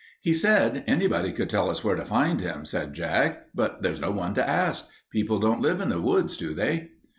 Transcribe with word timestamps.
"He 0.19 0.33
said 0.33 0.83
anybody 0.87 1.31
could 1.31 1.47
tell 1.47 1.69
us 1.69 1.83
where 1.83 1.93
to 1.95 2.03
find 2.03 2.41
him," 2.41 2.65
said 2.65 2.95
Jack, 2.95 3.45
"but 3.53 3.83
there's 3.83 3.99
no 3.99 4.09
one 4.09 4.33
to 4.33 4.49
ask. 4.49 4.85
People 5.11 5.37
don't 5.37 5.61
live 5.61 5.79
in 5.79 5.89
the 5.89 6.01
woods, 6.01 6.37
do 6.37 6.55
they?" 6.55 6.93